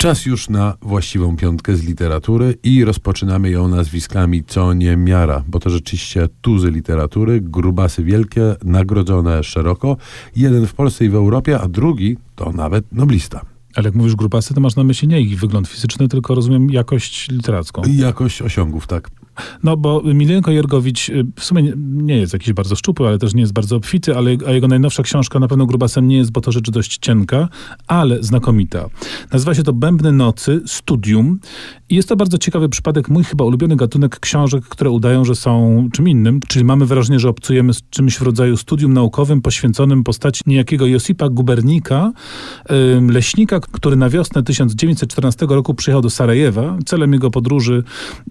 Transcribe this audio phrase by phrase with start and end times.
[0.00, 5.60] Czas już na właściwą piątkę z literatury i rozpoczynamy ją nazwiskami co nie miara, bo
[5.60, 9.96] to rzeczywiście tuzy literatury, grubasy wielkie, nagrodzone szeroko.
[10.36, 13.40] Jeden w Polsce i w Europie, a drugi to nawet noblista.
[13.74, 17.30] Ale jak mówisz grubasy, to masz na myśli nie ich wygląd fizyczny, tylko rozumiem jakość
[17.30, 17.82] literacką.
[17.88, 19.10] Jakość osiągów, tak.
[19.62, 23.40] No bo Milenko Jergowicz y, w sumie nie jest jakiś bardzo szczupły, ale też nie
[23.40, 26.52] jest bardzo obfity, ale a jego najnowsza książka na pewno grubasem nie jest, bo to
[26.52, 27.48] rzecz dość cienka,
[27.86, 28.88] ale znakomita.
[29.32, 31.38] Nazywa się to Bębny Nocy, Studium
[31.88, 35.88] i jest to bardzo ciekawy przypadek, mój chyba ulubiony gatunek książek, które udają, że są
[35.92, 40.42] czym innym, czyli mamy wrażenie, że obcujemy z czymś w rodzaju studium naukowym poświęconym postaci
[40.46, 42.12] niejakiego Josipa Gubernika,
[43.08, 46.78] leśnika, który na wiosnę 1914 roku przyjechał do Sarajewa.
[46.86, 47.84] Celem jego podróży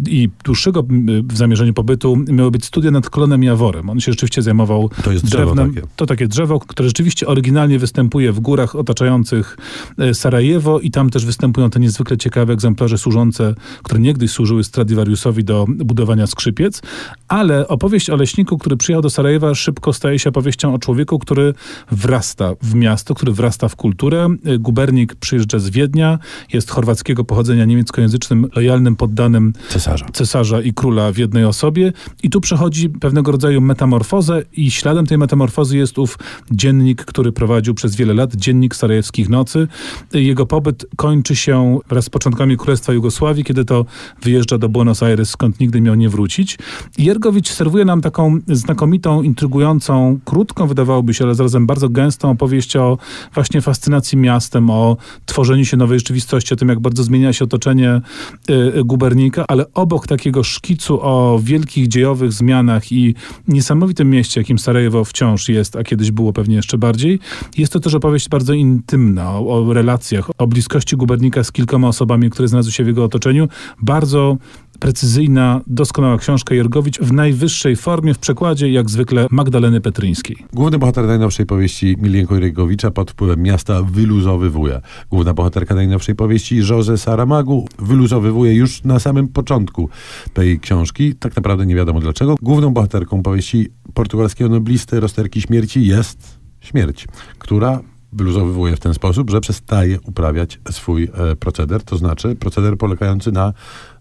[0.07, 0.83] i dłuższego
[1.29, 3.89] w zamierzeniu pobytu miały być studia nad Klonem Jaworem.
[3.89, 5.73] On się rzeczywiście zajmował to jest drewnem.
[5.73, 5.87] Takie.
[5.95, 9.57] To takie drzewo, które rzeczywiście oryginalnie występuje w górach otaczających
[9.97, 15.43] e, Sarajewo i tam też występują te niezwykle ciekawe egzemplarze służące, które niegdyś służyły Stradivariusowi
[15.43, 16.81] do budowania skrzypiec,
[17.27, 21.53] ale opowieść o leśniku, który przyjechał do Sarajewa szybko staje się opowieścią o człowieku, który
[21.91, 24.27] wrasta w miasto, który wrasta w kulturę.
[24.45, 26.19] E, gubernik przyjeżdża z Wiednia,
[26.53, 32.41] jest chorwackiego pochodzenia niemieckojęzycznym, lojalnym poddanym cesarza, cesarza i króla w jednej osobie i tu
[32.41, 36.17] przechodzi pewnego rodzaju metamorfozę i śladem tej metamorfozy jest ów
[36.51, 39.67] dziennik, który prowadził przez wiele lat, dziennik Sarajewskich Nocy.
[40.13, 43.85] Jego pobyt kończy się wraz z początkami Królestwa Jugosławii, kiedy to
[44.21, 46.57] wyjeżdża do Buenos Aires, skąd nigdy miał nie wrócić.
[46.97, 52.97] Jergowicz serwuje nam taką znakomitą, intrygującą, krótką wydawałoby się, ale zarazem bardzo gęstą opowieść o
[53.33, 58.01] właśnie fascynacji miastem, o tworzeniu się nowej rzeczywistości, o tym, jak bardzo zmienia się otoczenie
[58.49, 63.15] y, gubernika, ale obok takiego szkicu o wielkich dziejowych zmianach i
[63.47, 67.19] niesamowitym mieście, jakim Sarajewo wciąż jest, a kiedyś było pewnie jeszcze bardziej,
[67.57, 72.29] jest to też opowieść bardzo intymna o, o relacjach, o bliskości gubernika z kilkoma osobami,
[72.29, 73.47] które znalazły się w jego otoczeniu.
[73.81, 74.37] Bardzo
[74.79, 80.37] precyzyjna, doskonała książka Jergowicz w najwyższej formie, w przekładzie jak zwykle Magdaleny Petryńskiej.
[80.53, 84.81] Główny bohater najnowszej powieści Milienko Jergowicza pod wpływem miasta wyluzowywuje.
[85.09, 89.89] Główna bohaterka najnowszej powieści Jose Saramagu wyluzowywuje już na samym początku
[90.33, 91.15] tej książki.
[91.15, 92.35] Tak naprawdę nie wiadomo dlaczego.
[92.41, 97.79] Główną bohaterką powieści portugalskiego noblisty Rozterki Śmierci jest śmierć, która
[98.13, 103.53] wyluzowywuje w ten sposób, że przestaje uprawiać swój e, proceder, to znaczy proceder polegający na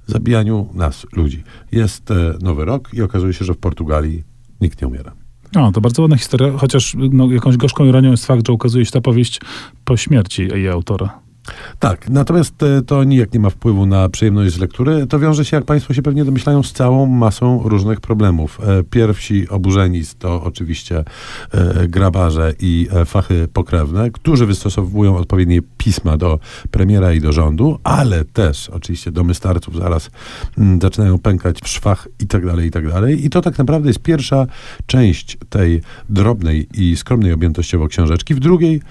[0.08, 1.42] zabijaniu nas, ludzi.
[1.72, 4.24] Jest e, nowy rok i okazuje się, że w Portugalii
[4.60, 5.12] nikt nie umiera.
[5.54, 8.90] No, to bardzo ładna historia, chociaż no, jakąś gorzką ironią jest fakt, że ukazuje się
[8.90, 9.40] ta powieść
[9.84, 11.27] po śmierci jej autora.
[11.78, 15.06] Tak, natomiast e, to nijak nie ma wpływu na przyjemność z lektury.
[15.06, 18.60] To wiąże się, jak Państwo się pewnie domyślają, z całą masą różnych problemów.
[18.60, 21.04] E, pierwsi oburzeni to oczywiście
[21.52, 26.38] e, grabarze i fachy pokrewne, którzy wystosowują odpowiednie pisma do
[26.70, 30.10] premiera i do rządu, ale też oczywiście domy starców zaraz
[30.58, 33.26] mm, zaczynają pękać w szwach i tak dalej, i tak dalej.
[33.26, 34.46] I to tak naprawdę jest pierwsza
[34.86, 38.34] część tej drobnej i skromnej objętościowo książeczki.
[38.34, 38.82] W drugiej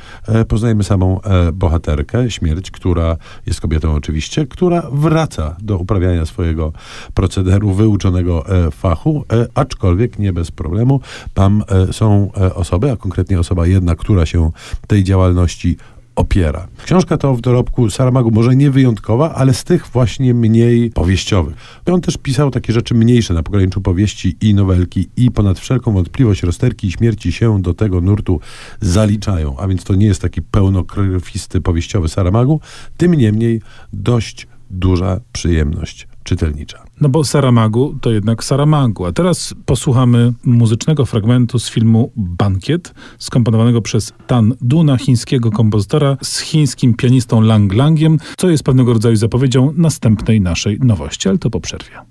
[0.47, 1.19] poznajemy samą
[1.53, 6.73] bohaterkę, śmierć śmierć, która jest kobietą oczywiście, która wraca do uprawiania swojego
[7.13, 11.01] procederu, wyuczonego e, fachu, e, aczkolwiek nie bez problemu.
[11.33, 14.51] Tam e, są osoby, a konkretnie osoba jedna, która się
[14.87, 15.77] tej działalności
[16.17, 16.67] opiera.
[16.85, 21.55] Książka to w dorobku Saramagu może nie wyjątkowa, ale z tych właśnie mniej powieściowych.
[21.85, 26.43] On też pisał takie rzeczy mniejsze na pograniczu powieści i nowelki i ponad wszelką wątpliwość
[26.43, 28.39] rozterki i śmierci się do tego nurtu
[28.81, 32.59] zaliczają, a więc to nie jest taki pełnokrwisty powieściowy Saramagu,
[32.97, 33.61] tym niemniej
[33.93, 36.83] dość duża przyjemność czytelnicza.
[37.01, 39.05] No bo Saramagu to jednak Saramagu.
[39.05, 46.39] A teraz posłuchamy muzycznego fragmentu z filmu Bankiet, skomponowanego przez Tan Duna, chińskiego kompozytora, z
[46.39, 51.59] chińskim pianistą Lang Langiem, co jest pewnego rodzaju zapowiedzią następnej naszej nowości, ale to po
[51.59, 52.07] przerwie.